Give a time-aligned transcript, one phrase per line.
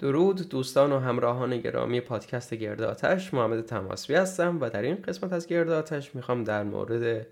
[0.00, 5.32] درود دوستان و همراهان گرامی پادکست گرد آتش محمد تماسبی هستم و در این قسمت
[5.32, 7.26] از گرد آتش می‌خوام در مورد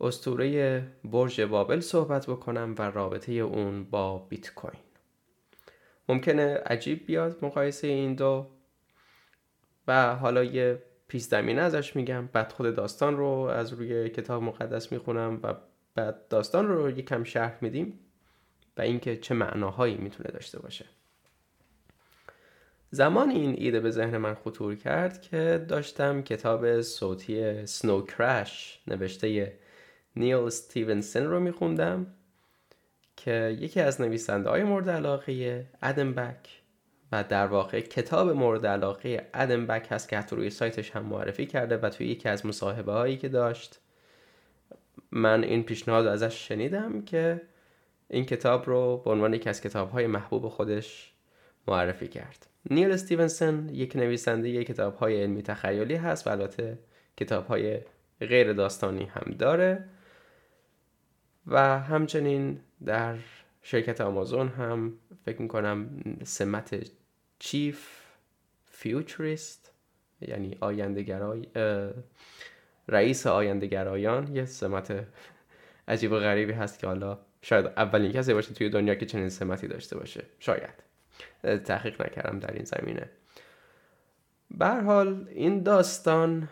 [0.00, 4.80] استوره برج بابل صحبت بکنم و رابطه اون با بیت کوین.
[6.08, 8.46] ممکنه عجیب بیاد مقایسه این دو
[9.88, 10.82] و حالا یه
[11.12, 12.26] پیش زمینه ازش میگم.
[12.26, 15.54] بعد خود داستان رو از روی کتاب مقدس می‌خونم و
[15.94, 17.98] بعد داستان رو یکم شرح میدیم
[18.76, 20.84] و اینکه چه معناهایی می‌تونه داشته باشه.
[22.90, 29.58] زمان این ایده به ذهن من خطور کرد که داشتم کتاب صوتی سنو کرش نوشته
[30.16, 32.06] نیل استیونسن رو میخوندم
[33.16, 36.61] که یکی از نویسنده های مورد علاقه ادم بک
[37.12, 41.46] و در واقع کتاب مورد علاقه ادم بک هست که حتی روی سایتش هم معرفی
[41.46, 43.80] کرده و توی یکی از مصاحبه هایی که داشت.
[45.10, 47.40] من این پیشنهاد ازش شنیدم که
[48.08, 51.12] این کتاب رو به عنوان یکی از کتاب های محبوب خودش
[51.68, 52.46] معرفی کرد.
[52.70, 56.78] نیل استیونسن یک نویسنده یک کتاب های علمی تخیلی هست و البته
[57.16, 57.80] کتاب های
[58.20, 59.84] غیر داستانی هم داره
[61.46, 63.16] و همچنین در
[63.62, 64.92] شرکت آمازون هم
[65.24, 65.88] فکر می‌کنم
[66.24, 67.01] سمت
[67.44, 67.88] چیف
[68.64, 69.70] فیوچریست
[70.20, 71.46] یعنی آیندگرای
[72.88, 75.06] رئیس آیندگرایان یه سمت
[75.88, 79.68] عجیب و غریبی هست که حالا شاید اولین کسی باشه توی دنیا که چنین سمتی
[79.68, 80.24] داشته باشه.
[80.38, 80.82] شاید.
[81.64, 83.10] تحقیق نکردم در این زمینه.
[84.50, 86.48] بر حال این داستان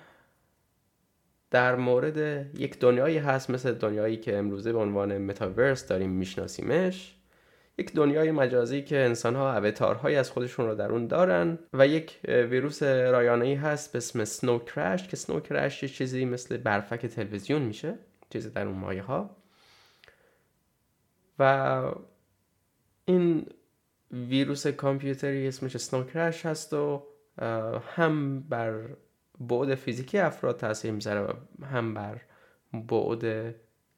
[1.50, 2.16] در مورد
[2.60, 7.19] یک دنیایی هست مثل دنیایی که امروزه به عنوان متاورس داریم میشناسیمش.
[7.80, 12.20] یک دنیای مجازی که انسان ها اوتارهایی از خودشون رو در اون دارن و یک
[12.24, 17.06] ویروس رایانه ای هست به اسم سنو کرش که سنو کرش یه چیزی مثل برفک
[17.06, 17.94] تلویزیون میشه
[18.30, 19.36] چیزی در اون مایه ها
[21.38, 21.82] و
[23.04, 23.46] این
[24.10, 27.06] ویروس کامپیوتری اسمش سنو کرش هست و
[27.96, 28.88] هم بر
[29.40, 32.20] بعد فیزیکی افراد تاثیر می‌ذاره و هم بر
[32.72, 33.24] بعد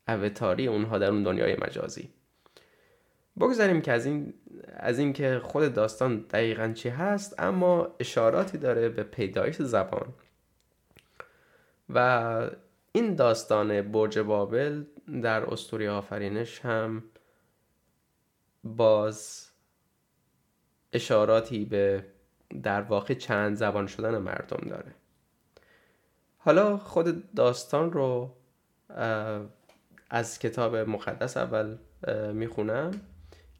[0.08, 2.21] اوتاری اونها در اون دنیای مجازی.
[3.40, 4.34] بگذاریم که از این
[4.76, 10.14] از اینکه خود داستان دقیقا چی هست اما اشاراتی داره به پیدایش زبان.
[11.88, 12.50] و
[12.92, 14.84] این داستان برج بابل
[15.22, 17.04] در استوری آفرینش هم
[18.64, 19.48] باز
[20.92, 22.04] اشاراتی به
[22.62, 24.94] در واقع چند زبان شدن مردم داره.
[26.38, 28.36] حالا خود داستان رو
[30.10, 31.76] از کتاب مقدس اول
[32.32, 32.90] می‌خونم.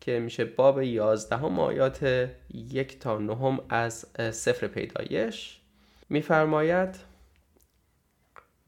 [0.02, 5.60] که میشه باب یازدهم آیات یک تا نهم از سفر پیدایش
[6.08, 6.98] میفرماید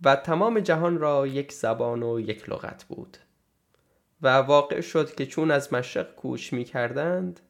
[0.02, 3.16] و تمام جهان را یک زبان و یک لغت بود
[4.22, 7.40] و واقع شد که چون از مشرق کوش می کردند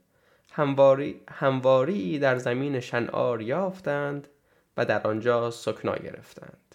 [0.53, 4.29] همواری, همواری در زمین شنعار یافتند
[4.77, 6.75] و در آنجا سکنا گرفتند.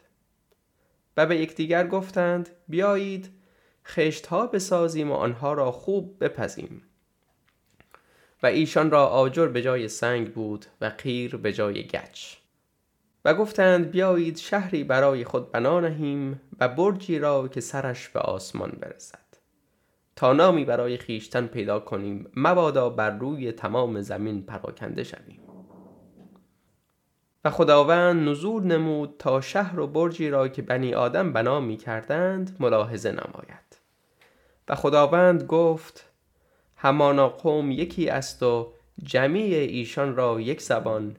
[1.18, 3.30] و به یکدیگر گفتند بیایید
[3.86, 6.82] خشت ها بسازیم و آنها را خوب بپزیم.
[8.44, 12.36] و ایشان را آجر به جای سنگ بود و قیر به جای گچ.
[13.26, 18.72] و گفتند بیایید شهری برای خود بنا نهیم و برجی را که سرش به آسمان
[18.82, 19.30] برسد.
[20.16, 25.40] تا نامی برای خیشتن پیدا کنیم مبادا بر روی تمام زمین پراکنده شویم.
[27.46, 32.58] و خداوند نزول نمود تا شهر و برجی را که بنی آدم بنا می کردند
[32.60, 33.80] ملاحظه نماید.
[34.68, 36.09] و خداوند گفت
[36.82, 38.74] همانا قوم یکی است و
[39.04, 41.16] جمیع ایشان را یک زبان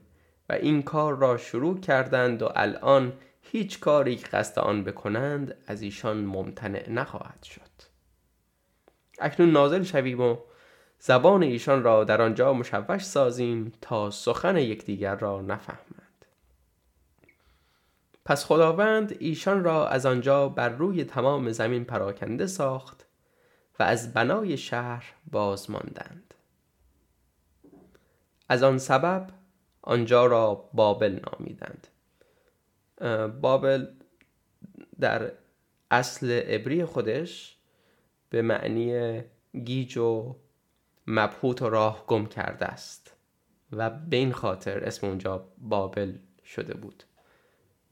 [0.49, 5.81] و این کار را شروع کردند و الان هیچ کاری که قصد آن بکنند از
[5.81, 7.61] ایشان ممتنع نخواهد شد.
[9.19, 10.37] اکنون نازل شویم و
[10.99, 16.25] زبان ایشان را در آنجا مشوش سازیم تا سخن یکدیگر را نفهمند.
[18.25, 23.10] پس خداوند ایشان را از آنجا بر روی تمام زمین پراکنده ساخت
[23.79, 26.33] و از بنای شهر باز ماندند.
[28.49, 29.27] از آن سبب
[29.81, 31.87] آنجا را بابل نامیدند.
[33.41, 33.87] بابل
[34.99, 35.31] در
[35.91, 37.57] اصل عبری خودش
[38.29, 39.21] به معنی
[39.63, 40.35] گیج و
[41.07, 43.15] مبهوت و راه گم کرده است
[43.71, 47.03] و به این خاطر اسم اونجا بابل شده بود.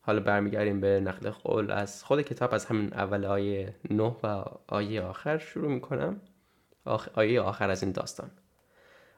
[0.10, 1.72] حالا برمیگردیم به نقل قول.
[1.72, 6.22] از خود کتاب از همین اول آیه 9 و آیه آخر شروع می‌کنم.
[7.14, 8.32] آیه آخر از این داستان.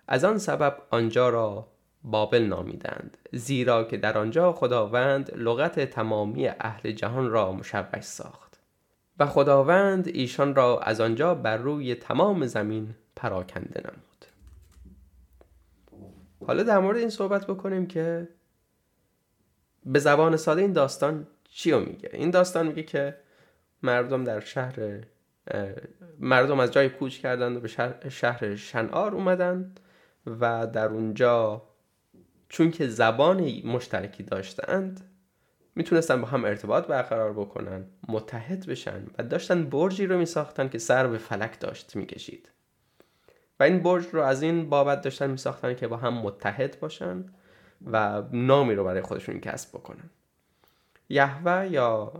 [0.07, 1.67] از آن سبب آنجا را
[2.03, 8.59] بابل نامیدند زیرا که در آنجا خداوند لغت تمامی اهل جهان را مشوش ساخت.
[9.19, 14.25] و خداوند ایشان را از آنجا بر روی تمام زمین پراکنده نمود.
[16.47, 18.27] حالا در مورد این صحبت بکنیم که
[19.85, 23.17] به زبان ساده این داستان چی رو میگه؟ این داستان میگه که
[23.83, 25.03] مردم در شهر
[26.19, 29.73] مردم از جای کوچ کردند و به شهر, شهر شنعار اومدن
[30.25, 31.63] و در اونجا
[32.49, 35.11] چون که زبان مشترکی داشتند
[35.75, 41.07] می‌تونستن با هم ارتباط برقرار بکنن متحد بشن و داشتن برجی رو میساختن که سر
[41.07, 42.51] به فلک داشت می‌کشید.
[43.59, 47.25] و این برج رو از این بابت داشتن میساختن که با هم متحد باشن.
[47.91, 50.09] و نامی رو برای خودشون کسب بکنن.
[51.09, 52.13] یهوه یا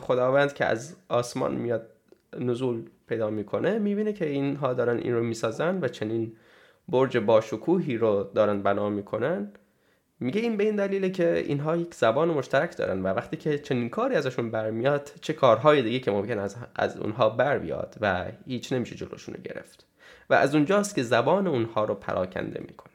[0.00, 1.90] خداوند که از آسمان میاد
[2.38, 6.32] نزول پیدا می‌کنه می‌بینه که اینها دارن این رو می‌سازن و چنین
[6.88, 9.52] برج باشکوهی رو دارن بنا می‌کنن.
[10.20, 13.88] میگه این به این دلیله که اینها یک زبان مشترک دارن و وقتی که چنین
[13.88, 18.72] کاری ازشون برمیاد چه کارهای دیگه که ممکن از, از اونها بر بیاد و هیچ
[18.72, 19.86] نمیشه جلوشون رو گرفت.
[20.30, 22.87] و از اونجاست که زبان اونها رو پراکنده می‌کنه.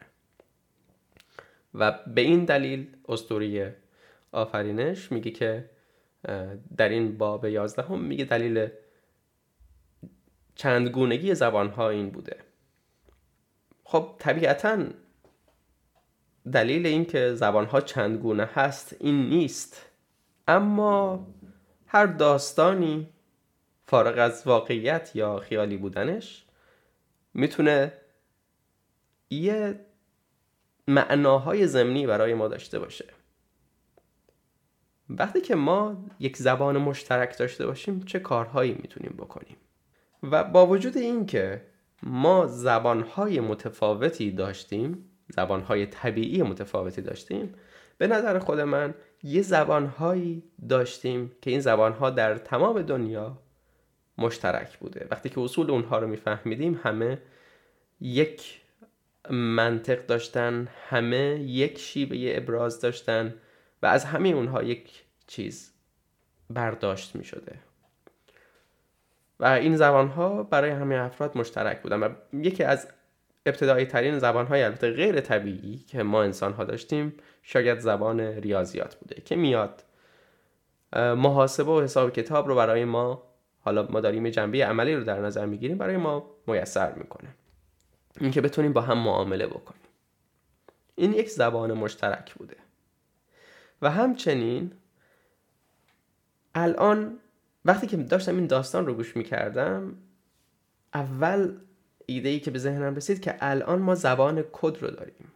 [1.76, 3.66] و به این دلیل استوری
[4.32, 5.70] آفرینش میگه که
[6.78, 8.68] در این باب یازدهم میگه دلیل
[10.56, 12.38] چندگونگی زبان ها این بوده.
[13.84, 14.86] خب طبیعتا
[16.52, 19.90] دلیل اینکه زبان ها چند گونه هست این نیست.
[20.48, 21.28] اما
[21.88, 23.10] هر داستانی
[23.86, 26.46] فارغ از واقعیت یا خیالی بودنش
[27.34, 27.94] می‌تونه
[29.30, 29.80] یه
[30.88, 33.06] معناهای زمینی برای ما داشته باشه.
[35.10, 39.58] وقتی که ما یک زبان مشترک داشته باشیم چه کارهایی می‌تونیم بکنیم؟
[40.24, 41.62] و با وجود اینکه
[42.04, 47.56] ما زبانهای متفاوتی داشتیم زبانهای طبیعی متفاوتی داشتیم
[47.98, 48.94] به نظر خود من
[49.24, 53.38] یه زبانهایی داشتیم که این زبانها در تمام دنیا
[54.18, 55.08] مشترک بوده.
[55.12, 57.22] وقتی که اصول اونها رو میفهمیدیم همه
[58.02, 58.62] یک
[59.30, 63.36] منطق داشتن همه یک شیوه ابراز داشتن
[63.82, 65.72] و از همه اونها یک چیز
[66.50, 67.56] برداشت می شده
[69.40, 72.88] و این زبان ها برای همه افراد مشترک بودن و یکی از
[73.46, 78.96] ابتدایی ترین زبان های البته غیر طبیعی که ما انسان ها داشتیم شاید زبان ریاضیات
[78.96, 79.84] بوده که میاد
[80.96, 83.24] محاسبه و حساب کتاب رو برای ما
[83.62, 87.30] حالا ما داریم جنبه عملی رو در نظر می‌گیریم برای ما میسر می‌کنه.
[88.20, 89.82] اینکه بتونیم با هم معامله بکنیم.
[90.96, 92.56] این یک زبان مشترک بوده.
[93.82, 94.72] و همچنین
[96.56, 97.20] الان
[97.66, 99.96] وقتی که داشتم این داستان رو گوش می‌کردم
[100.94, 101.58] اول
[102.06, 105.32] ایده ای که به ذهنم رسید که الان ما زبان کد رو داریم.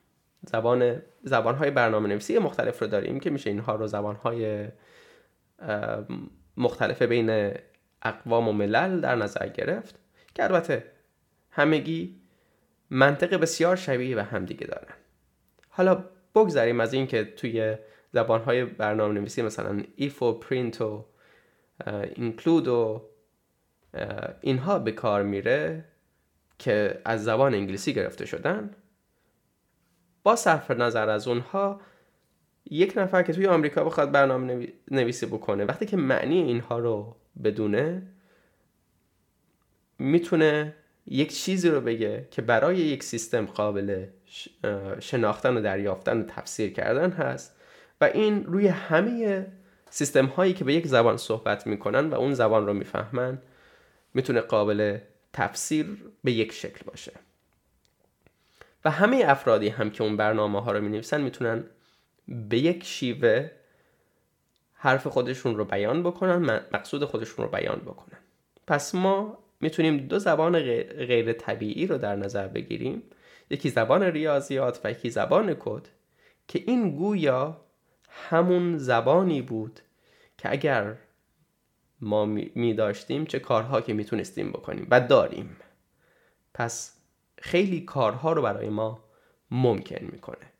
[0.47, 4.67] زبان زبان های برنامه نویسی مختلف رو داریم که میشه اینها رو زبان های
[6.57, 7.53] مختلف بین
[8.01, 9.99] اقوام و ملل در نظر گرفت.
[10.33, 10.91] که البته
[11.51, 12.21] همگی
[12.89, 14.93] منطق بسیار شبیه به همدیگه دارن.
[15.69, 16.03] حالا
[16.35, 17.75] بگذاریم از اینکه توی
[18.11, 21.05] زبان های برنامه نویسی مثلا ایف و پرینت و
[22.15, 23.09] اینکلود و
[24.41, 25.85] اینها به کار میره
[26.59, 28.75] که از زبان انگلیسی گرفته شدن.
[30.23, 31.81] با صرف نظر از اونها
[32.65, 38.07] یک نفر که توی آمریکا بخواد برنامه نویسی بکنه وقتی که معنی اینها رو بدونه
[39.99, 40.75] می‌تونه
[41.07, 44.05] یک چیزی رو بگه که برای یک سیستم قابل
[44.99, 47.55] شناختن و دریافتن و تفسیر کردن هست
[48.01, 49.47] و این روی همه
[49.89, 53.41] سیستم هایی که به یک زبان صحبت می‌کنن و اون زبان رو می‌فهمن
[54.13, 54.97] می‌تونه قابل
[55.33, 57.11] تفسیر به یک شکل باشه.
[58.85, 61.63] و همه افرادی هم که اون برنامه ها رو می نویسن می‌تونن
[62.27, 63.51] به یک شیوه
[64.73, 68.17] حرف خودشون رو بیان بکنن مقصود خودشون رو بیان بکنن.
[68.67, 73.03] پس ما می‌تونیم دو زبان غیر طبیعی رو در نظر بگیریم.
[73.49, 75.87] یکی زبان ریاضیات و یکی زبان کد
[76.47, 77.61] که این گویا
[78.09, 79.79] همون زبانی بود
[80.37, 80.95] که اگر
[82.01, 85.57] ما می داشتیم چه کارها که می‌تونستیم بکنیم و داریم.
[86.53, 86.97] پس
[87.37, 89.03] خیلی کارها رو برای ما
[89.51, 90.51] ممکن می‌کنه.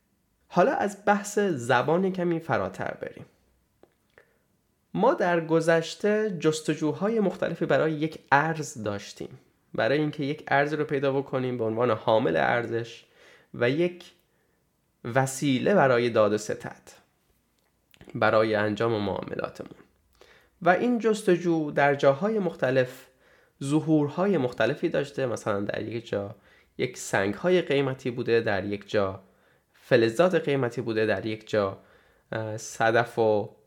[0.48, 3.26] حالا از بحث زبان کمی فراتر بریم.
[4.94, 9.38] ما در گذشته جستجوهای مختلفی برای یک ارز داشتیم.
[9.74, 13.04] برای اینکه یک ارز رو پیدا بکنیم به عنوان حامل ارزش
[13.54, 14.04] و یک
[15.04, 16.82] وسیله برای داد و ستد
[18.14, 19.78] برای انجام معاملاتمون.
[20.62, 23.06] و این جستجو در جاهای مختلف
[23.64, 25.26] ظهورهای مختلفی داشته.
[25.26, 26.34] مثلا در یک جا
[26.78, 29.22] یک سنگ های قیمتی بوده در یک جا
[29.72, 31.78] فلزات قیمتی بوده در یک جا
[32.56, 33.57] صدف و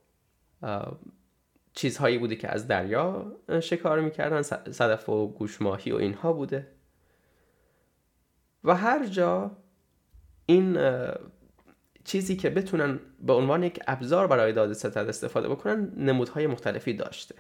[1.74, 4.42] چیزهایی بوده که از دریا شکار می‌کردن
[4.72, 6.68] صدف و گوشماهی و اینها بوده.
[8.64, 9.58] و هر جا
[10.46, 10.78] این
[12.04, 17.36] چیزی که بتونن به عنوان یک ابزار برای داده ستد استفاده بکنن نمودهای مختلفی داشته.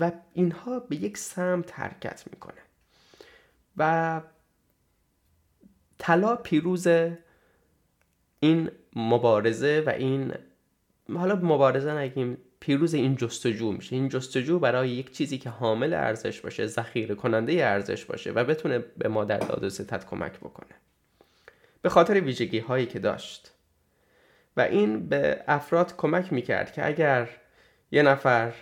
[0.00, 2.60] و اینها به یک سمت حرکت می‌کنه.
[3.76, 4.20] و
[5.98, 6.86] طلا پیروز
[8.40, 10.34] این مبارزه و این
[11.14, 13.96] حالا مبارزه نگیم پیروز این جستجو میشه.
[13.96, 18.78] این جستجو برای یک چیزی که حامل ارزش باشه ذخیره کننده ارزش باشه و بتونه
[18.78, 20.74] به ما در داد و ستد کمک بکنه.
[21.82, 23.52] به خاطر ویژگی هایی که داشت.
[24.56, 27.28] و این به افراد کمک می‌کرد که اگر
[27.92, 28.52] یه نفر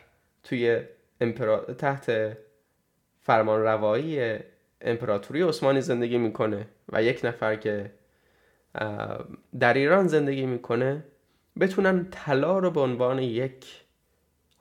[0.45, 0.81] توی
[1.21, 1.61] امپرا...
[1.61, 2.37] تحت
[3.23, 4.39] فرمان روایی
[4.81, 7.91] امپراتوری عثمانی زندگی می‌کنه و یک نفر که
[9.61, 11.05] در ایران زندگی می‌کنه
[11.61, 13.81] بتونن طلا رو به عنوان یک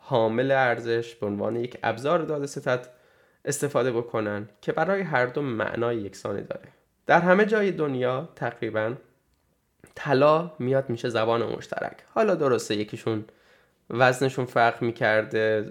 [0.09, 2.87] حامل ارزش به عنوان یک ابزار داده ستد
[3.45, 6.69] استفاده بکنن که برای هر دو معنای یکسانی داره.
[7.05, 8.93] در همه جای دنیا تقریبا
[9.95, 11.97] طلا میاد میشه زبان مشترک.
[12.13, 13.25] حالا درسته یکیشون
[13.89, 15.65] وزنشون فرق می‌کرده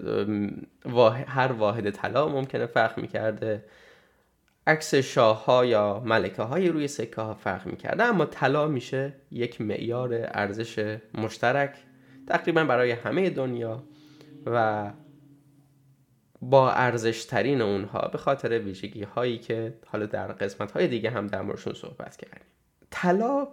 [1.27, 3.65] هر واحد طلا ممکنه فرق می‌کرده.
[4.67, 9.61] عکس شاه ها یا ملکه های روی سکه ها فرق می‌کرده اما طلا میشه یک
[9.61, 11.75] معیار ارزش مشترک
[12.27, 13.83] تقریبا برای همه دنیا.
[14.45, 14.91] و
[16.41, 21.27] با ارزش ترین اونها به خاطر ویژگی هایی که حالا در قسمت های دیگه هم
[21.27, 22.47] در موردشون صحبت کردیم.
[22.91, 23.47] طلا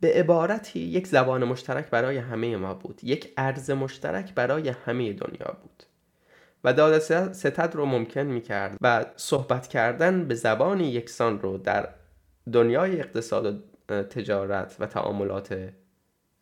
[0.00, 3.00] به عبارتی یک زبان مشترک برای همه ما بود.
[3.02, 5.82] یک ارز مشترک برای همه دنیا بود.
[6.64, 6.98] و داده
[7.32, 11.88] ستد رو ممکن می کرد و صحبت کردن به زبان یکسان رو در
[12.52, 15.70] دنیای اقتصاد و تجارت و تعاملات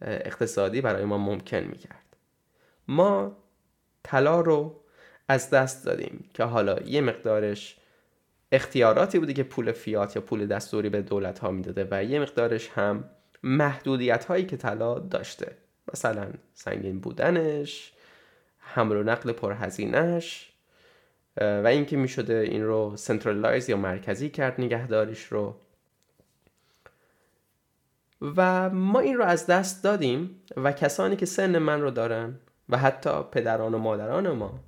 [0.01, 2.17] اقتصادی برای ما ممکن می کرد
[2.89, 3.37] ما
[4.09, 4.81] طلا رو
[5.29, 7.77] از دست دادیم که حالا یه مقدارش
[8.53, 12.69] اختیاراتی بوده که پول فیات یا پول دستوری به دولت ها می‌داده و یه مقدارش
[12.69, 13.05] هم
[13.43, 15.57] محدودیت هایی که طلا داشته.
[15.93, 17.93] مثلا سنگین بودنش
[18.59, 20.53] حمل و نقل پرهزینهش
[21.37, 25.55] و اینکه می شده این رو centralize یا مرکزی کرد نگهداریش رو.
[28.37, 32.39] و ما این رو از دست دادیم و کسانی که سن من رو دارن
[32.69, 34.61] و حتی پدران و مادران ما.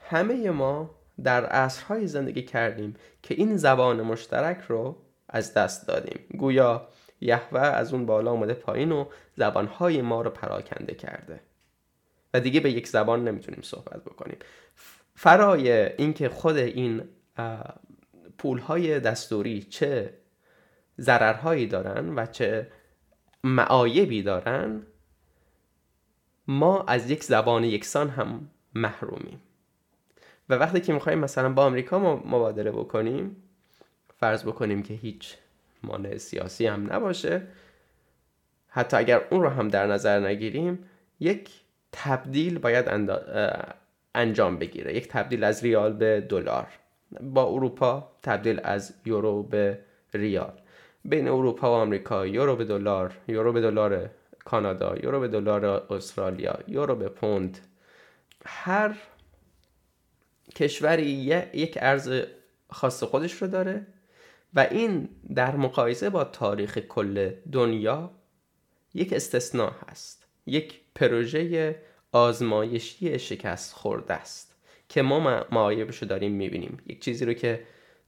[0.00, 0.90] همه ما
[1.24, 4.96] در عصرهایی زندگی کردیم که این زبان مشترک رو
[5.28, 6.24] از دست دادیم.
[6.38, 6.88] گویا
[7.20, 9.04] یهوه از اون بالا اومده پایین و
[9.36, 11.40] زبانهای ما رو پراکنده کرده.
[12.34, 14.38] و دیگه به یک زبان نمی‌تونیم صحبت بکنیم.
[15.14, 17.02] فرای اینکه خود این
[18.38, 20.14] پولهای دستوری چه
[21.00, 22.70] ضررهایی دارن و چه
[23.44, 24.82] معایبی دارن
[26.50, 29.40] ما از یک زبان یکسان هم محرومیم.
[30.48, 33.36] و وقتی که می‌خوایم مثلا با آمریکا مبادله بکنیم
[34.16, 35.36] فرض بکنیم که هیچ
[35.82, 37.42] مانع سیاسی هم نباشه
[38.68, 40.78] حتی اگر اون رو هم در نظر نگیریم
[41.20, 41.50] یک
[41.92, 42.86] تبدیل باید
[44.14, 44.94] انجام بگیره.
[44.94, 46.66] یک تبدیل از ریال به دلار.
[47.20, 49.78] با اروپا تبدیل از یورو به
[50.14, 50.52] ریال.
[51.04, 54.10] بین اروپا و آمریکا یورو به دلار یورو به دلار
[54.50, 57.58] کانادا یورو به دلار استرالیا یورو به پوند.
[58.44, 58.96] هر
[60.54, 61.06] کشوری
[61.54, 62.22] یک ارز
[62.70, 63.86] خاص خودش رو داره
[64.54, 68.10] و این در مقایسه با تاریخ کل دنیا
[68.94, 70.26] یک استثناء هست.
[70.46, 71.76] یک پروژه
[72.12, 74.56] آزمایشی شکست خورده است
[74.88, 76.78] که ما معایبش رو داریم می‌بینیم.
[76.86, 77.62] یک چیزی رو که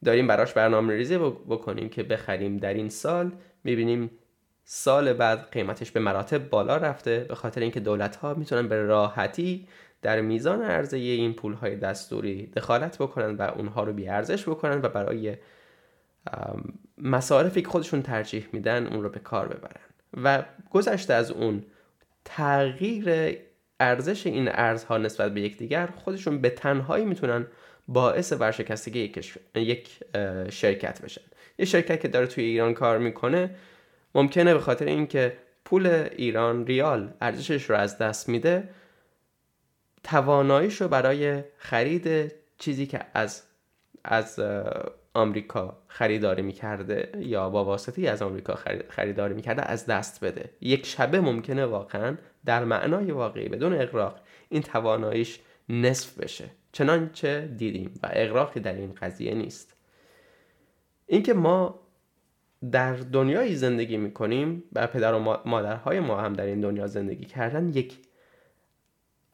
[0.05, 3.33] داریم براش برنامه ریزی بکنیم که بخریم در این سال
[3.65, 4.11] می‌بینیم
[4.65, 7.27] سال بعد قیمتش به مراتب بالا رفته.
[7.29, 9.69] به خاطر اینکه دولت ها می‌تونن به راحتی
[10.03, 14.89] در میزان عرضه این پول های دستوری دخالت بکنن و اونها رو بیارزش بکنن و
[14.89, 15.37] برای
[16.99, 19.81] مصارفی که خودشون ترجیح میدن اون رو به کار ببرن.
[20.25, 21.65] و گذشته از اون
[22.25, 23.37] تغییر
[23.81, 27.47] ارزش این ارزها نسبت به یکدیگر خودشون به تنهایی می‌تونن
[27.89, 29.13] باعث ورشکستگی
[29.55, 30.01] یک,
[30.51, 31.23] شرکت بشن.
[31.59, 33.51] یه شرکت که داره توی ایران کار می‌کنه
[34.15, 38.69] ممکنه به خاطر اینکه پول ایران ریال ارزشش رو از دست میده
[40.05, 43.43] تواناییش رو برای خرید چیزی که از
[44.05, 44.41] از
[45.15, 50.51] آمریکا خریداری می‌کرده یا با واسطه از آمریکا خریداری می‌کرده از دست بده.
[50.61, 56.45] یک شبه ممکنه واقعا در معنای واقعی بدون اقراق این تواناییش نصف بشه.
[56.73, 59.77] چنانچه دیدیم و اقراقی در این قضیه نیست.
[61.07, 61.81] اینکه ما
[62.71, 67.69] در دنیایی زندگی می‌کنیم و پدر و مادرهای ما هم در این دنیا زندگی کردن
[67.69, 67.99] یک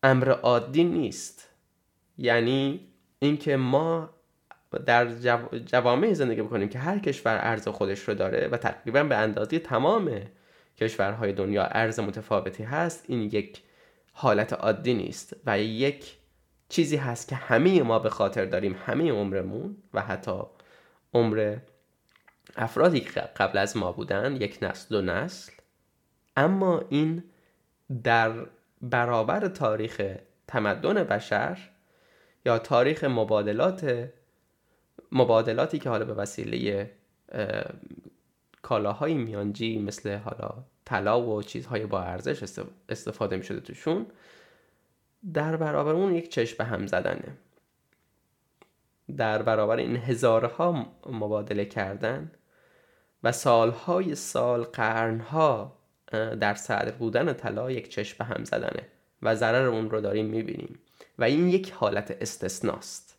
[0.02, 1.48] امر عادی نیست.
[2.18, 2.80] یعنی
[3.18, 4.10] اینکه ما
[4.86, 5.06] در
[5.66, 10.20] جوامع زندگی بکنیم که هر کشور ارز خودش رو داره و تقریبا به اندازه تمام
[10.76, 13.62] کشورهای دنیا ارز متفاوتی هست این یک
[14.12, 16.16] حالت عادی نیست و یک
[16.68, 20.40] چیزی هست که همه ما به خاطر داریم همه عمرمون و حتی
[21.14, 21.56] عمر
[22.56, 25.52] افرادی که قبل از ما بودن یک نسل دو نسل
[26.36, 27.24] اما این
[28.02, 28.32] در
[28.82, 31.58] برابر تاریخ تمدن بشر
[32.46, 34.10] یا تاریخ مبادلات
[35.12, 36.90] مبادلاتی که حالا به وسیله
[38.62, 44.06] کالاهای میانجی مثل حالا طلا و چیزهای با ارزش استفاده می شده توشون
[45.34, 47.36] در برابر اون یک چشم به هم زدنه.
[49.16, 52.30] در برابر این هزارها مبادله کردن
[53.22, 55.78] و سالهای سال قرنها
[56.40, 58.88] در صدر بودن طلا یک چشم هم زدنه
[59.22, 60.78] و ضرر اون رو داریم می‌بینیم
[61.18, 63.18] و این یک حالت استثناست.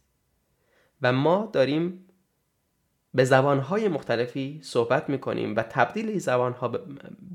[1.01, 2.05] و ما داریم
[3.13, 6.67] به زبانهای مختلفی صحبت می‌کنیم و تبدیل این زبانها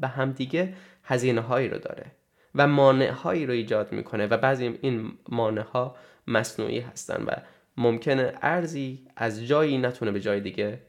[0.01, 2.07] به همدیگه هزینه هایی رو داره
[2.55, 7.33] و مانع هایی رو ایجاد می‌کنه و بعضی این مانع ها مصنوعی هستن و
[7.77, 10.81] ممکنه ارزی از جایی نتونه به جای دیگه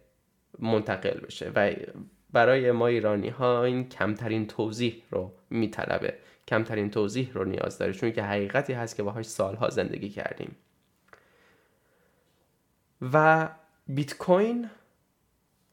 [0.60, 1.74] منتقل بشه و
[2.32, 6.14] برای ما ایرانی ها این کمترین توضیح رو میطلبه.
[6.48, 10.56] کمترین توضیح رو نیاز داره چون که حقیقتی هست که باهاش سالها زندگی کردیم.
[13.14, 13.50] و
[13.88, 14.70] بیت کوین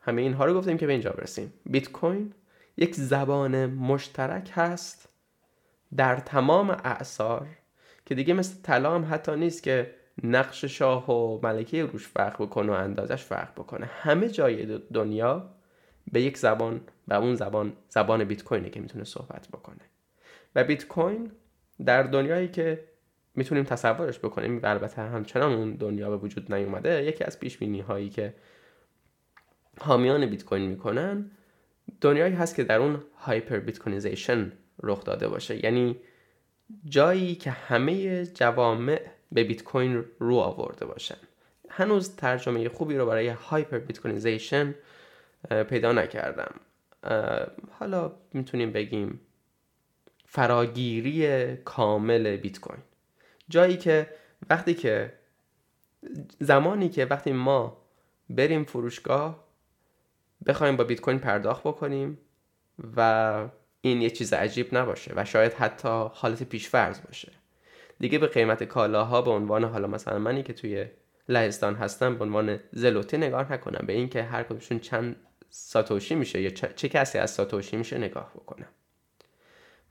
[0.00, 1.52] همه اینها رو گفتیم که به اینجا برسیم.
[1.66, 2.32] بیت کوین
[2.76, 5.08] یک زبان مشترک هست
[5.96, 7.46] در تمام اعثار
[8.06, 12.72] که دیگه مثل طلا هم حتی نیست که نقش شاه و ملکه روش فرق بکنه
[12.72, 13.86] و اندازش فرق بکنه.
[13.86, 15.50] همه جای دنیا
[16.12, 19.80] به یک زبان و اون زبان زبان بیت کوینه که می‌تونه صحبت بکنه.
[20.54, 21.32] و بیت کوین
[21.84, 22.84] در دنیایی که
[23.34, 27.80] می‌تونیم تصورش بکنیم و البته همچنان اون دنیا به وجود نیومده یکی از پیش بینی
[27.80, 28.34] هایی که
[29.80, 31.30] حامیان بیت کوین می‌کنن
[32.00, 35.64] دنیایی هست که در اون hyperbitcoinization رخ داده باشه.
[35.64, 35.96] یعنی
[36.84, 39.00] جایی که همه جوامع
[39.32, 41.16] به بیت کوین رو آورده باشن.
[41.68, 44.74] هنوز ترجمه خوبی رو برای hyperbitcoinization
[45.68, 46.54] پیدا نکردم.
[47.70, 49.20] حالا می‌تونیم بگیم
[50.26, 52.82] فراگیری کامل بیت کوین.
[53.48, 54.10] جایی که
[54.50, 55.12] وقتی که
[56.40, 57.82] زمانی که وقتی ما
[58.30, 59.44] بریم فروشگاه
[60.46, 62.18] بخوایم با بیت کوین پرداخت بکنیم
[62.96, 63.48] و
[63.80, 67.32] این یه چیز عجیب نباشه و شاید حتی حالت پیشفرض باشه.
[68.02, 70.86] دیگه به قیمت کالاها به عنوان حالا مثلا منی که توی
[71.28, 73.86] لهستان هستم به عنوان زلوتی نگاه نکنم.
[73.86, 75.16] به اینکه هر کدومشون چند
[75.50, 78.68] ساتوشی میشه یا چه کسی از ساتوشی میشه نگاه بکنم.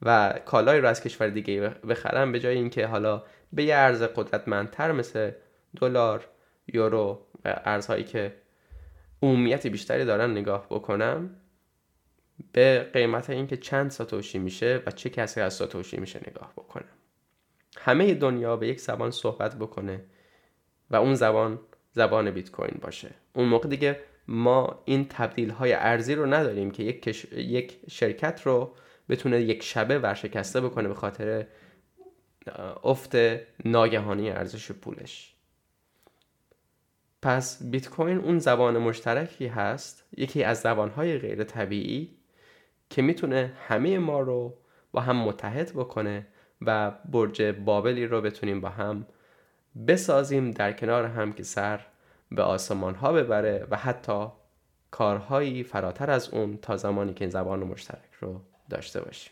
[0.01, 4.91] و کالای رو از کشور دیگه بخرم به جای اینکه حالا به یه ارز قدرتمندتر
[4.91, 5.31] مثل
[5.81, 6.27] دلار
[6.67, 8.35] یورو و ارزهایی که
[9.21, 11.35] عمومیت بیشتری دارن نگاه بکنم
[12.51, 17.00] به قیمت اینکه چند ساتوشی میشه و چه کسی از ساتوشی میشه نگاه بکنم.
[17.77, 20.03] همه دنیا به یک زبان صحبت بکنه
[20.89, 21.59] و اون زبان
[21.91, 23.09] زبان بیت کوین باشه.
[23.33, 28.75] اون موقع دیگه ما این تبدیل های ارزی رو نداریم که یک, یک شرکت رو
[29.09, 31.47] بتونه یک شبه ورشکسته بکنه به خاطر
[32.83, 33.15] افت
[33.65, 35.35] ناگهانی ارزش پولش.
[37.21, 42.17] پس بیت کوین اون زبان مشترکی هست یکی از زبانهای غیر طبیعی
[42.89, 44.57] که می‌تونه همه ما رو
[44.91, 46.27] با هم متحد بکنه
[46.65, 49.05] و برج بابلی رو بتونیم با هم
[49.87, 51.79] بسازیم در کنار هم که سر
[52.31, 54.27] به آسمان ها ببره و حتی
[54.91, 59.31] کارهایی فراتر از اون تا زمانی که این زبان مشترک رو داشته باشیم.